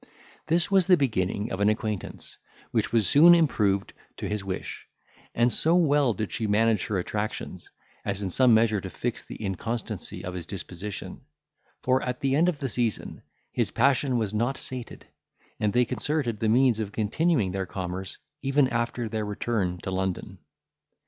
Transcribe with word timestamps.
This 0.47 0.71
was 0.71 0.87
the 0.87 0.97
beginning 0.97 1.51
of 1.51 1.59
an 1.59 1.69
acquaintance, 1.69 2.39
which 2.71 2.91
was 2.91 3.07
soon 3.07 3.35
improved 3.35 3.93
to 4.17 4.27
his 4.27 4.43
wish; 4.43 4.87
and 5.35 5.53
so 5.53 5.75
well 5.75 6.15
did 6.15 6.31
she 6.31 6.47
manage 6.47 6.87
her 6.87 6.97
attractions, 6.97 7.69
as 8.03 8.23
in 8.23 8.31
some 8.31 8.51
measure 8.51 8.81
to 8.81 8.89
fix 8.89 9.23
the 9.23 9.35
inconstancy 9.39 10.25
of 10.25 10.33
his 10.33 10.47
disposition; 10.47 11.21
for, 11.83 12.01
at 12.01 12.19
the 12.19 12.35
end 12.35 12.49
of 12.49 12.57
the 12.57 12.67
season, 12.67 13.21
his 13.51 13.69
passion 13.69 14.17
was 14.17 14.33
not 14.33 14.57
sated; 14.57 15.05
and 15.59 15.71
they 15.71 15.85
concerted 15.85 16.39
the 16.39 16.49
means 16.49 16.79
of 16.79 16.91
continuing 16.91 17.51
their 17.51 17.67
commerce, 17.67 18.17
even 18.41 18.67
after 18.69 19.07
their 19.07 19.23
return 19.23 19.77
to 19.77 19.91
London. 19.91 20.39